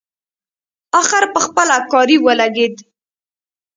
[0.99, 2.75] اخر پخپله کاري ولګېد.